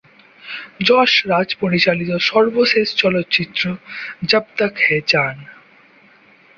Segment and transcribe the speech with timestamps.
[0.87, 3.63] যশ রাজ পরিচালিত সর্বশেষ চলচ্চিত্র
[4.23, 5.37] "যাব তাক হ্যায় জান"।